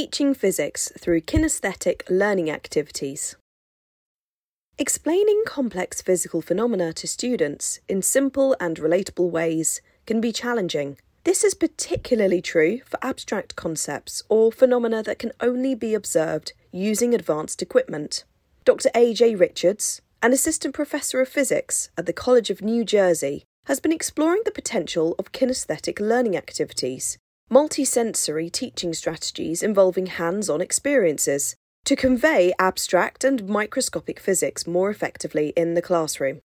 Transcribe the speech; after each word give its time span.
Teaching 0.00 0.32
physics 0.32 0.90
through 0.98 1.20
kinesthetic 1.20 2.08
learning 2.08 2.50
activities. 2.50 3.36
Explaining 4.78 5.42
complex 5.44 6.00
physical 6.00 6.40
phenomena 6.40 6.94
to 6.94 7.06
students 7.06 7.80
in 7.86 8.00
simple 8.00 8.56
and 8.58 8.78
relatable 8.78 9.28
ways 9.28 9.82
can 10.06 10.18
be 10.18 10.32
challenging. 10.32 10.96
This 11.24 11.44
is 11.44 11.52
particularly 11.52 12.40
true 12.40 12.80
for 12.86 12.98
abstract 13.02 13.56
concepts 13.56 14.22
or 14.30 14.50
phenomena 14.50 15.02
that 15.02 15.18
can 15.18 15.32
only 15.38 15.74
be 15.74 15.92
observed 15.92 16.54
using 16.72 17.12
advanced 17.12 17.60
equipment. 17.60 18.24
Dr. 18.64 18.88
A.J. 18.94 19.34
Richards, 19.34 20.00
an 20.22 20.32
assistant 20.32 20.74
professor 20.74 21.20
of 21.20 21.28
physics 21.28 21.90
at 21.98 22.06
the 22.06 22.14
College 22.14 22.48
of 22.48 22.62
New 22.62 22.86
Jersey, 22.86 23.44
has 23.66 23.80
been 23.80 23.92
exploring 23.92 24.40
the 24.46 24.50
potential 24.50 25.14
of 25.18 25.32
kinesthetic 25.32 26.00
learning 26.00 26.38
activities, 26.38 27.18
multisensory 27.50 28.50
teaching 28.50 28.94
strategies 28.94 29.62
involving 29.62 30.06
hands 30.06 30.48
on 30.48 30.60
experiences, 30.60 31.56
to 31.84 31.96
convey 31.96 32.52
abstract 32.58 33.24
and 33.24 33.48
microscopic 33.48 34.20
physics 34.20 34.66
more 34.66 34.90
effectively 34.90 35.52
in 35.56 35.74
the 35.74 35.82
classroom. 35.82 36.40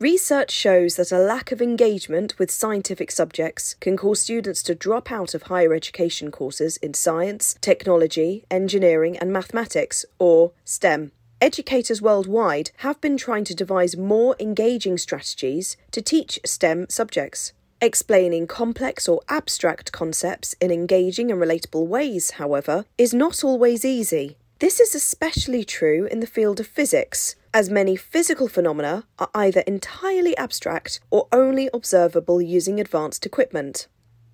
Research 0.00 0.50
shows 0.50 0.96
that 0.96 1.12
a 1.12 1.18
lack 1.18 1.52
of 1.52 1.60
engagement 1.60 2.38
with 2.38 2.50
scientific 2.50 3.10
subjects 3.10 3.74
can 3.80 3.98
cause 3.98 4.22
students 4.22 4.62
to 4.62 4.74
drop 4.74 5.12
out 5.12 5.34
of 5.34 5.44
higher 5.44 5.74
education 5.74 6.30
courses 6.30 6.78
in 6.78 6.94
science, 6.94 7.54
technology, 7.60 8.46
engineering, 8.50 9.18
and 9.18 9.30
mathematics, 9.30 10.06
or 10.18 10.52
STEM. 10.64 11.12
Educators 11.42 12.00
worldwide 12.00 12.70
have 12.78 12.98
been 13.02 13.18
trying 13.18 13.44
to 13.44 13.54
devise 13.54 13.94
more 13.94 14.36
engaging 14.40 14.96
strategies 14.96 15.76
to 15.90 16.00
teach 16.00 16.40
STEM 16.46 16.86
subjects. 16.88 17.52
Explaining 17.82 18.46
complex 18.46 19.08
or 19.08 19.22
abstract 19.30 19.90
concepts 19.90 20.54
in 20.60 20.70
engaging 20.70 21.30
and 21.30 21.40
relatable 21.40 21.86
ways, 21.86 22.32
however, 22.32 22.84
is 22.98 23.14
not 23.14 23.42
always 23.42 23.86
easy. 23.86 24.36
This 24.58 24.80
is 24.80 24.94
especially 24.94 25.64
true 25.64 26.06
in 26.10 26.20
the 26.20 26.26
field 26.26 26.60
of 26.60 26.66
physics, 26.66 27.36
as 27.54 27.70
many 27.70 27.96
physical 27.96 28.48
phenomena 28.48 29.04
are 29.18 29.30
either 29.34 29.60
entirely 29.60 30.36
abstract 30.36 31.00
or 31.10 31.26
only 31.32 31.70
observable 31.72 32.42
using 32.42 32.78
advanced 32.78 33.24
equipment. 33.24 33.86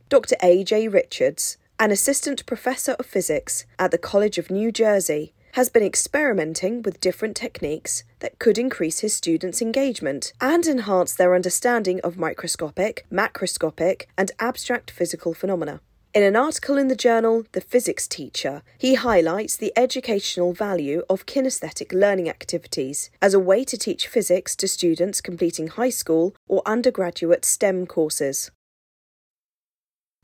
Dr. 0.08 0.34
A.J. 0.42 0.88
Richards, 0.88 1.56
an 1.78 1.92
assistant 1.92 2.44
professor 2.46 2.92
of 2.98 3.06
physics 3.06 3.64
at 3.78 3.92
the 3.92 3.98
College 3.98 4.38
of 4.38 4.50
New 4.50 4.72
Jersey, 4.72 5.32
has 5.56 5.70
been 5.70 5.82
experimenting 5.82 6.82
with 6.82 7.00
different 7.00 7.34
techniques 7.34 8.04
that 8.18 8.38
could 8.38 8.58
increase 8.58 8.98
his 8.98 9.14
students' 9.14 9.62
engagement 9.62 10.30
and 10.38 10.66
enhance 10.66 11.14
their 11.14 11.34
understanding 11.34 11.98
of 12.04 12.18
microscopic, 12.18 13.06
macroscopic, 13.10 14.02
and 14.18 14.30
abstract 14.38 14.90
physical 14.90 15.32
phenomena. 15.32 15.80
In 16.12 16.22
an 16.22 16.36
article 16.36 16.76
in 16.76 16.88
the 16.88 16.94
journal 16.94 17.46
The 17.52 17.62
Physics 17.62 18.06
Teacher, 18.06 18.62
he 18.76 18.96
highlights 18.96 19.56
the 19.56 19.72
educational 19.78 20.52
value 20.52 21.02
of 21.08 21.24
kinesthetic 21.24 21.90
learning 21.90 22.28
activities 22.28 23.08
as 23.22 23.32
a 23.32 23.40
way 23.40 23.64
to 23.64 23.78
teach 23.78 24.08
physics 24.08 24.56
to 24.56 24.68
students 24.68 25.22
completing 25.22 25.68
high 25.68 25.88
school 25.88 26.34
or 26.46 26.60
undergraduate 26.66 27.46
STEM 27.46 27.86
courses. 27.86 28.50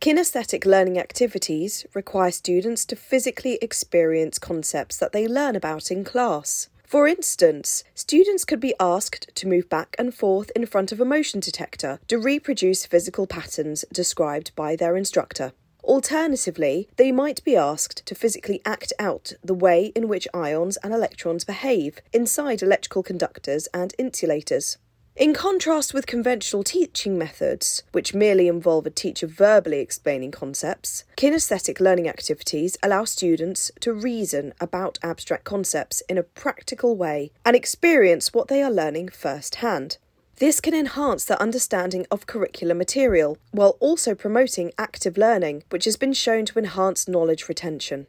Kinesthetic 0.03 0.67
learning 0.67 0.99
activities 0.99 1.87
require 1.95 2.33
students 2.33 2.85
to 2.87 2.97
physically 2.97 3.57
experience 3.63 4.37
concepts 4.37 4.97
that 4.97 5.13
they 5.13 5.29
learn 5.29 5.55
about 5.55 5.93
in 5.93 6.03
class. 6.03 6.69
For 6.85 7.07
instance, 7.07 7.85
students 7.95 8.45
could 8.45 8.59
be 8.59 8.75
asked 8.81 9.31
to 9.33 9.47
move 9.47 9.69
back 9.69 9.95
and 10.01 10.13
forth 10.13 10.51
in 10.57 10.67
front 10.67 10.91
of 10.91 11.01
a 11.01 11.05
motion 11.05 11.39
detector 11.39 12.01
to 12.09 12.19
reproduce 12.19 12.85
physical 12.85 13.29
patterns 13.29 13.85
described 13.93 14.51
by 14.57 14.75
their 14.75 14.97
instructor. 14.97 15.53
Alternatively, 15.85 16.89
they 16.97 17.13
might 17.13 17.45
be 17.45 17.55
asked 17.55 18.05
to 18.07 18.17
physically 18.17 18.61
act 18.65 18.93
out 18.99 19.35
the 19.45 19.55
way 19.55 19.93
in 19.95 20.09
which 20.09 20.27
ions 20.35 20.79
and 20.79 20.93
electrons 20.93 21.45
behave 21.45 22.01
inside 22.13 22.61
electrical 22.61 23.05
conductors 23.05 23.69
and 23.73 23.95
insulators. 24.01 24.79
In 25.15 25.35
contrast 25.35 25.93
with 25.93 26.07
conventional 26.07 26.65
teaching 26.65 27.19
methods, 27.19 27.83
which 27.93 28.15
merely 28.15 28.49
involve 28.49 28.87
a 28.87 28.91
teacher 28.91 29.27
verbally 29.27 29.79
explaining 29.79 30.31
concepts, 30.31 31.05
kinesthetic 31.19 31.81
learning 31.81 32.09
activities 32.09 32.79
allow 32.83 33.05
students 33.05 33.71
to 33.81 33.93
reason 33.93 34.55
about 34.59 34.99
abstract 35.03 35.45
concepts 35.45 36.01
in 36.09 36.17
a 36.17 36.23
practical 36.23 36.97
way 36.97 37.31
and 37.45 37.55
experience 37.55 38.33
what 38.33 38.49
they 38.49 38.63
are 38.63 38.71
learning 38.71 39.11
firsthand. 39.11 39.99
This 40.37 40.63
can 40.63 40.73
enhance 40.73 41.27
their 41.27 41.41
understanding 41.43 42.07
of 42.11 42.27
curricular 42.27 42.75
material 42.75 43.37
while 43.51 43.77
also 43.81 44.15
promoting 44.15 44.73
active 44.79 45.19
learning, 45.19 45.63
which 45.69 45.85
has 45.85 45.97
been 45.97 46.15
shown 46.15 46.47
to 46.47 46.59
enhance 46.59 47.07
knowledge 47.07 47.51
retention. 47.51 48.07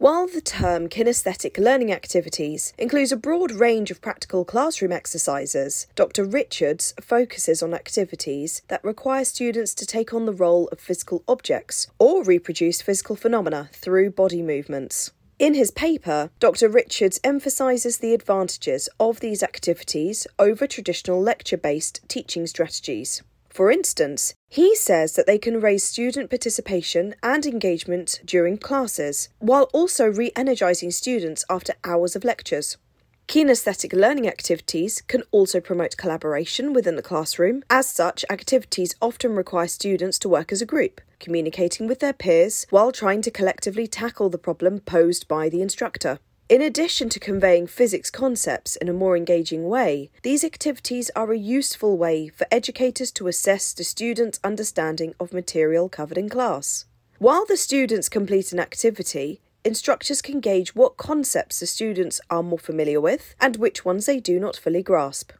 While 0.00 0.28
the 0.28 0.40
term 0.40 0.88
kinesthetic 0.88 1.58
learning 1.58 1.92
activities 1.92 2.72
includes 2.78 3.12
a 3.12 3.18
broad 3.18 3.50
range 3.52 3.90
of 3.90 4.00
practical 4.00 4.46
classroom 4.46 4.92
exercises, 4.92 5.88
Dr. 5.94 6.24
Richards 6.24 6.94
focuses 7.02 7.62
on 7.62 7.74
activities 7.74 8.62
that 8.68 8.82
require 8.82 9.26
students 9.26 9.74
to 9.74 9.84
take 9.84 10.14
on 10.14 10.24
the 10.24 10.32
role 10.32 10.68
of 10.68 10.80
physical 10.80 11.22
objects 11.28 11.86
or 11.98 12.24
reproduce 12.24 12.80
physical 12.80 13.14
phenomena 13.14 13.68
through 13.74 14.12
body 14.12 14.40
movements. 14.40 15.10
In 15.38 15.52
his 15.52 15.70
paper, 15.70 16.30
Dr. 16.38 16.70
Richards 16.70 17.20
emphasises 17.22 17.98
the 17.98 18.14
advantages 18.14 18.88
of 18.98 19.20
these 19.20 19.42
activities 19.42 20.26
over 20.38 20.66
traditional 20.66 21.20
lecture 21.20 21.58
based 21.58 22.00
teaching 22.08 22.46
strategies. 22.46 23.22
For 23.50 23.70
instance, 23.70 24.32
he 24.48 24.76
says 24.76 25.14
that 25.14 25.26
they 25.26 25.38
can 25.38 25.60
raise 25.60 25.82
student 25.82 26.30
participation 26.30 27.16
and 27.22 27.44
engagement 27.44 28.20
during 28.24 28.56
classes, 28.56 29.28
while 29.40 29.64
also 29.72 30.06
re 30.06 30.30
energising 30.36 30.92
students 30.92 31.44
after 31.50 31.74
hours 31.84 32.14
of 32.14 32.24
lectures. 32.24 32.78
Kinesthetic 33.26 33.92
learning 33.92 34.26
activities 34.28 35.02
can 35.02 35.22
also 35.30 35.60
promote 35.60 35.96
collaboration 35.96 36.72
within 36.72 36.96
the 36.96 37.02
classroom. 37.02 37.62
As 37.68 37.88
such, 37.88 38.24
activities 38.30 38.94
often 39.02 39.34
require 39.36 39.68
students 39.68 40.18
to 40.20 40.28
work 40.28 40.52
as 40.52 40.62
a 40.62 40.66
group, 40.66 41.00
communicating 41.18 41.86
with 41.86 42.00
their 42.00 42.12
peers 42.12 42.66
while 42.70 42.90
trying 42.90 43.22
to 43.22 43.30
collectively 43.30 43.86
tackle 43.86 44.30
the 44.30 44.38
problem 44.38 44.80
posed 44.80 45.28
by 45.28 45.48
the 45.48 45.62
instructor. 45.62 46.18
In 46.50 46.62
addition 46.62 47.08
to 47.10 47.20
conveying 47.20 47.68
physics 47.68 48.10
concepts 48.10 48.74
in 48.74 48.88
a 48.88 48.92
more 48.92 49.16
engaging 49.16 49.68
way, 49.68 50.10
these 50.24 50.42
activities 50.42 51.08
are 51.14 51.30
a 51.30 51.38
useful 51.38 51.96
way 51.96 52.26
for 52.26 52.44
educators 52.50 53.12
to 53.12 53.28
assess 53.28 53.72
the 53.72 53.84
students' 53.84 54.40
understanding 54.42 55.14
of 55.20 55.32
material 55.32 55.88
covered 55.88 56.18
in 56.18 56.28
class. 56.28 56.86
While 57.18 57.46
the 57.46 57.56
students 57.56 58.08
complete 58.08 58.50
an 58.50 58.58
activity, 58.58 59.40
instructors 59.64 60.20
can 60.20 60.40
gauge 60.40 60.74
what 60.74 60.96
concepts 60.96 61.60
the 61.60 61.68
students 61.68 62.20
are 62.30 62.42
more 62.42 62.58
familiar 62.58 63.00
with 63.00 63.36
and 63.40 63.54
which 63.54 63.84
ones 63.84 64.06
they 64.06 64.18
do 64.18 64.40
not 64.40 64.56
fully 64.56 64.82
grasp. 64.82 65.30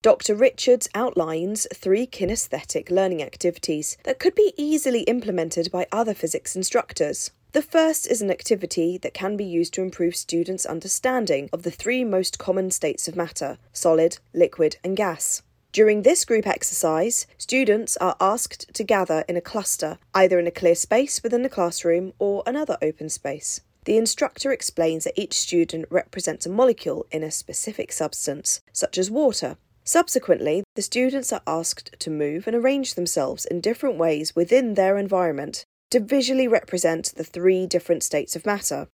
Dr. 0.00 0.34
Richards 0.34 0.88
outlines 0.94 1.66
three 1.74 2.06
kinesthetic 2.06 2.90
learning 2.90 3.22
activities 3.22 3.98
that 4.04 4.18
could 4.18 4.34
be 4.34 4.54
easily 4.56 5.02
implemented 5.02 5.70
by 5.70 5.86
other 5.92 6.14
physics 6.14 6.56
instructors. 6.56 7.32
The 7.52 7.62
first 7.62 8.06
is 8.06 8.20
an 8.20 8.30
activity 8.30 8.98
that 8.98 9.14
can 9.14 9.36
be 9.36 9.44
used 9.44 9.72
to 9.74 9.82
improve 9.82 10.14
students' 10.14 10.66
understanding 10.66 11.48
of 11.52 11.62
the 11.62 11.70
three 11.70 12.04
most 12.04 12.38
common 12.38 12.70
states 12.70 13.08
of 13.08 13.16
matter 13.16 13.58
solid, 13.72 14.18
liquid, 14.34 14.76
and 14.84 14.96
gas. 14.96 15.42
During 15.72 16.02
this 16.02 16.24
group 16.24 16.46
exercise, 16.46 17.26
students 17.38 17.96
are 17.98 18.16
asked 18.20 18.72
to 18.74 18.84
gather 18.84 19.24
in 19.28 19.36
a 19.36 19.40
cluster, 19.40 19.98
either 20.14 20.38
in 20.38 20.46
a 20.46 20.50
clear 20.50 20.74
space 20.74 21.22
within 21.22 21.42
the 21.42 21.48
classroom 21.48 22.12
or 22.18 22.42
another 22.46 22.78
open 22.82 23.08
space. 23.08 23.60
The 23.84 23.96
instructor 23.96 24.52
explains 24.52 25.04
that 25.04 25.18
each 25.18 25.34
student 25.34 25.86
represents 25.90 26.46
a 26.46 26.50
molecule 26.50 27.06
in 27.10 27.22
a 27.22 27.30
specific 27.30 27.92
substance, 27.92 28.60
such 28.72 28.98
as 28.98 29.10
water. 29.10 29.56
Subsequently, 29.84 30.64
the 30.74 30.82
students 30.82 31.32
are 31.32 31.42
asked 31.46 31.94
to 32.00 32.10
move 32.10 32.46
and 32.46 32.56
arrange 32.56 32.94
themselves 32.94 33.44
in 33.44 33.60
different 33.60 33.96
ways 33.96 34.34
within 34.34 34.74
their 34.74 34.98
environment 34.98 35.64
to 35.90 36.00
visually 36.00 36.48
represent 36.48 37.14
the 37.14 37.24
three 37.24 37.66
different 37.66 38.02
states 38.02 38.34
of 38.34 38.46
matter. 38.46 38.88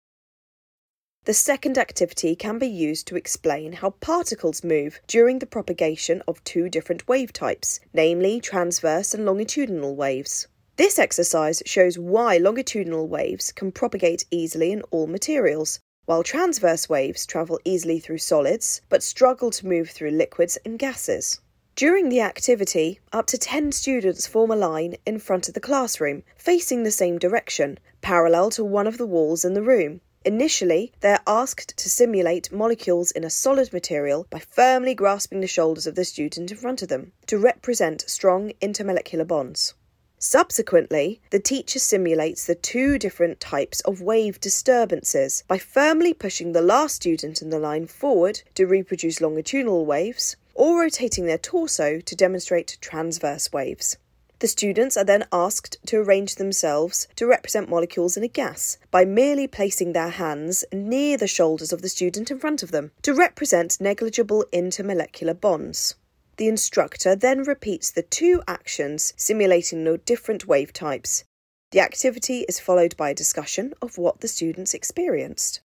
The 1.24 1.34
second 1.34 1.78
activity 1.78 2.34
can 2.34 2.58
be 2.58 2.66
used 2.66 3.06
to 3.06 3.16
explain 3.16 3.74
how 3.74 3.90
particles 3.90 4.64
move 4.64 5.00
during 5.06 5.38
the 5.38 5.46
propagation 5.46 6.20
of 6.26 6.42
two 6.42 6.68
different 6.68 7.06
wave 7.06 7.32
types, 7.32 7.78
namely 7.94 8.40
transverse 8.40 9.14
and 9.14 9.24
longitudinal 9.24 9.94
waves. 9.94 10.48
This 10.76 10.98
exercise 10.98 11.62
shows 11.64 11.96
why 11.96 12.38
longitudinal 12.38 13.06
waves 13.06 13.52
can 13.52 13.70
propagate 13.70 14.24
easily 14.32 14.72
in 14.72 14.82
all 14.90 15.06
materials, 15.06 15.78
while 16.06 16.24
transverse 16.24 16.88
waves 16.88 17.24
travel 17.24 17.60
easily 17.64 18.00
through 18.00 18.18
solids 18.18 18.80
but 18.88 19.04
struggle 19.04 19.52
to 19.52 19.66
move 19.66 19.90
through 19.90 20.10
liquids 20.10 20.58
and 20.64 20.76
gases. 20.78 21.40
During 21.74 22.10
the 22.10 22.20
activity, 22.20 23.00
up 23.14 23.26
to 23.28 23.38
10 23.38 23.72
students 23.72 24.26
form 24.26 24.50
a 24.50 24.56
line 24.56 24.96
in 25.06 25.18
front 25.18 25.48
of 25.48 25.54
the 25.54 25.60
classroom, 25.60 26.22
facing 26.36 26.82
the 26.82 26.90
same 26.90 27.18
direction, 27.18 27.78
parallel 28.02 28.50
to 28.50 28.62
one 28.62 28.86
of 28.86 28.98
the 28.98 29.06
walls 29.06 29.42
in 29.42 29.54
the 29.54 29.62
room. 29.62 30.02
Initially, 30.22 30.92
they 31.00 31.12
are 31.12 31.22
asked 31.26 31.74
to 31.78 31.88
simulate 31.88 32.52
molecules 32.52 33.10
in 33.10 33.24
a 33.24 33.30
solid 33.30 33.72
material 33.72 34.26
by 34.28 34.38
firmly 34.38 34.94
grasping 34.94 35.40
the 35.40 35.46
shoulders 35.46 35.86
of 35.86 35.94
the 35.94 36.04
student 36.04 36.50
in 36.50 36.58
front 36.58 36.82
of 36.82 36.88
them 36.88 37.12
to 37.26 37.38
represent 37.38 38.04
strong 38.06 38.52
intermolecular 38.60 39.26
bonds. 39.26 39.72
Subsequently, 40.18 41.22
the 41.30 41.40
teacher 41.40 41.78
simulates 41.78 42.44
the 42.44 42.54
two 42.54 42.98
different 42.98 43.40
types 43.40 43.80
of 43.80 44.02
wave 44.02 44.38
disturbances 44.40 45.42
by 45.48 45.56
firmly 45.56 46.12
pushing 46.12 46.52
the 46.52 46.60
last 46.60 46.96
student 46.96 47.40
in 47.40 47.48
the 47.48 47.58
line 47.58 47.86
forward 47.86 48.42
to 48.56 48.66
reproduce 48.66 49.22
longitudinal 49.22 49.86
waves, 49.86 50.36
or 50.54 50.80
rotating 50.80 51.26
their 51.26 51.38
torso 51.38 52.00
to 52.00 52.16
demonstrate 52.16 52.78
transverse 52.80 53.52
waves. 53.52 53.96
The 54.42 54.48
students 54.48 54.96
are 54.96 55.04
then 55.04 55.26
asked 55.32 55.76
to 55.86 55.98
arrange 55.98 56.34
themselves 56.34 57.06
to 57.14 57.26
represent 57.28 57.68
molecules 57.68 58.16
in 58.16 58.24
a 58.24 58.28
gas 58.28 58.76
by 58.90 59.04
merely 59.04 59.46
placing 59.46 59.92
their 59.92 60.08
hands 60.08 60.64
near 60.72 61.16
the 61.16 61.28
shoulders 61.28 61.72
of 61.72 61.80
the 61.80 61.88
student 61.88 62.28
in 62.28 62.40
front 62.40 62.62
of 62.62 62.72
them 62.72 62.90
to 63.02 63.14
represent 63.14 63.80
negligible 63.80 64.44
intermolecular 64.52 65.40
bonds. 65.40 65.94
The 66.38 66.48
instructor 66.48 67.14
then 67.14 67.44
repeats 67.44 67.90
the 67.90 68.02
two 68.02 68.42
actions, 68.48 69.14
simulating 69.16 69.84
the 69.84 69.98
different 69.98 70.48
wave 70.48 70.72
types. 70.72 71.22
The 71.70 71.80
activity 71.80 72.40
is 72.48 72.60
followed 72.60 72.96
by 72.96 73.10
a 73.10 73.14
discussion 73.14 73.74
of 73.80 73.96
what 73.96 74.20
the 74.20 74.28
students 74.28 74.74
experienced. 74.74 75.61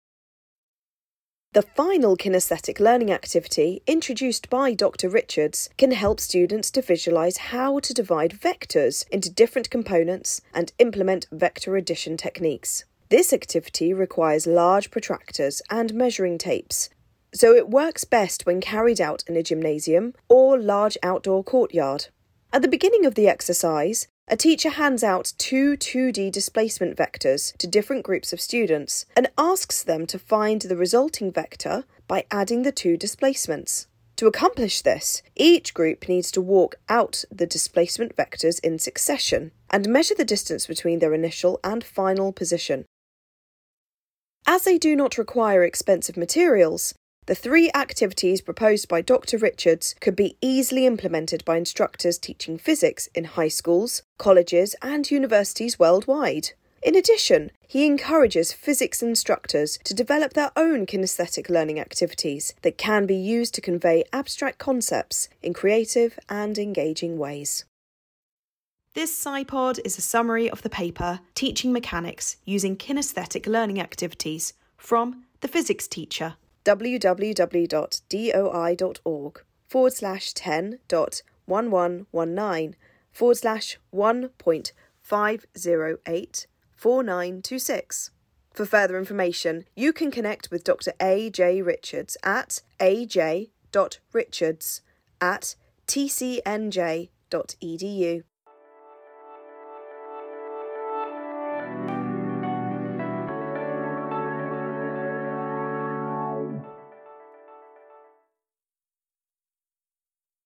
The 1.54 1.62
final 1.62 2.16
kinesthetic 2.16 2.80
learning 2.80 3.12
activity, 3.12 3.80
introduced 3.86 4.50
by 4.50 4.74
Dr. 4.74 5.08
Richards, 5.08 5.70
can 5.78 5.92
help 5.92 6.18
students 6.18 6.68
to 6.72 6.82
visualise 6.82 7.36
how 7.36 7.78
to 7.78 7.94
divide 7.94 8.32
vectors 8.32 9.08
into 9.10 9.30
different 9.30 9.70
components 9.70 10.40
and 10.52 10.72
implement 10.80 11.28
vector 11.30 11.76
addition 11.76 12.16
techniques. 12.16 12.84
This 13.08 13.32
activity 13.32 13.94
requires 13.94 14.48
large 14.48 14.90
protractors 14.90 15.62
and 15.70 15.94
measuring 15.94 16.38
tapes, 16.38 16.90
so 17.32 17.54
it 17.54 17.70
works 17.70 18.02
best 18.02 18.46
when 18.46 18.60
carried 18.60 19.00
out 19.00 19.22
in 19.28 19.36
a 19.36 19.42
gymnasium 19.44 20.12
or 20.28 20.58
large 20.58 20.98
outdoor 21.04 21.44
courtyard. 21.44 22.08
At 22.52 22.62
the 22.62 22.68
beginning 22.68 23.06
of 23.06 23.14
the 23.14 23.28
exercise, 23.28 24.08
a 24.26 24.36
teacher 24.36 24.70
hands 24.70 25.04
out 25.04 25.34
two 25.36 25.76
2D 25.76 26.32
displacement 26.32 26.96
vectors 26.96 27.54
to 27.58 27.66
different 27.66 28.04
groups 28.04 28.32
of 28.32 28.40
students 28.40 29.04
and 29.14 29.28
asks 29.36 29.82
them 29.82 30.06
to 30.06 30.18
find 30.18 30.62
the 30.62 30.76
resulting 30.76 31.30
vector 31.30 31.84
by 32.08 32.24
adding 32.30 32.62
the 32.62 32.72
two 32.72 32.96
displacements. 32.96 33.86
To 34.16 34.26
accomplish 34.26 34.80
this, 34.80 35.22
each 35.36 35.74
group 35.74 36.08
needs 36.08 36.30
to 36.32 36.40
walk 36.40 36.76
out 36.88 37.24
the 37.30 37.46
displacement 37.46 38.16
vectors 38.16 38.60
in 38.64 38.78
succession 38.78 39.50
and 39.70 39.88
measure 39.88 40.14
the 40.14 40.24
distance 40.24 40.66
between 40.66 41.00
their 41.00 41.12
initial 41.12 41.60
and 41.62 41.84
final 41.84 42.32
position. 42.32 42.86
As 44.46 44.64
they 44.64 44.78
do 44.78 44.96
not 44.96 45.18
require 45.18 45.64
expensive 45.64 46.16
materials, 46.16 46.94
the 47.26 47.34
three 47.34 47.70
activities 47.74 48.42
proposed 48.42 48.86
by 48.86 49.00
Dr. 49.00 49.38
Richards 49.38 49.94
could 50.00 50.14
be 50.14 50.36
easily 50.42 50.86
implemented 50.86 51.44
by 51.44 51.56
instructors 51.56 52.18
teaching 52.18 52.58
physics 52.58 53.08
in 53.14 53.24
high 53.24 53.48
schools, 53.48 54.02
colleges, 54.18 54.76
and 54.82 55.10
universities 55.10 55.78
worldwide. 55.78 56.50
In 56.82 56.94
addition, 56.94 57.50
he 57.66 57.86
encourages 57.86 58.52
physics 58.52 59.02
instructors 59.02 59.78
to 59.84 59.94
develop 59.94 60.34
their 60.34 60.52
own 60.54 60.84
kinesthetic 60.84 61.48
learning 61.48 61.80
activities 61.80 62.52
that 62.60 62.76
can 62.76 63.06
be 63.06 63.16
used 63.16 63.54
to 63.54 63.62
convey 63.62 64.04
abstract 64.12 64.58
concepts 64.58 65.30
in 65.42 65.54
creative 65.54 66.18
and 66.28 66.58
engaging 66.58 67.16
ways. 67.16 67.64
This 68.92 69.18
SciPod 69.24 69.80
is 69.82 69.96
a 69.96 70.02
summary 70.02 70.48
of 70.48 70.60
the 70.60 70.68
paper 70.68 71.20
Teaching 71.34 71.72
Mechanics 71.72 72.36
Using 72.44 72.76
Kinesthetic 72.76 73.46
Learning 73.46 73.80
Activities 73.80 74.52
from 74.76 75.24
The 75.40 75.48
Physics 75.48 75.88
Teacher 75.88 76.34
www.doi.org 76.64 77.42
forward 79.68 79.92
slash 79.92 80.32
10.1119 80.32 82.74
forward 83.12 83.36
slash 83.36 83.78
1.508 83.94 86.46
4926. 86.76 88.10
For 88.52 88.66
further 88.66 88.98
information, 88.98 89.64
you 89.74 89.92
can 89.92 90.10
connect 90.10 90.50
with 90.50 90.64
Dr. 90.64 90.92
A.J. 91.00 91.62
Richards 91.62 92.16
at 92.22 92.62
aj.richards 92.78 94.80
at 95.20 95.54
tcnj.edu. 95.86 97.08